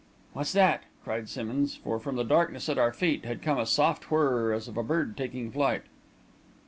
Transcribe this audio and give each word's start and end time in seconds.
"What's 0.33 0.51
that!" 0.53 0.81
cried 1.03 1.29
Simmonds, 1.29 1.75
for, 1.75 1.99
from 1.99 2.15
the 2.15 2.23
darkness 2.23 2.67
at 2.69 2.79
our 2.79 2.91
feet, 2.91 3.23
had 3.23 3.43
come 3.43 3.59
a 3.59 3.67
soft 3.67 4.09
whirr 4.09 4.51
as 4.51 4.67
of 4.67 4.75
a 4.75 4.81
bird 4.81 5.15
taking 5.15 5.51
flight. 5.51 5.83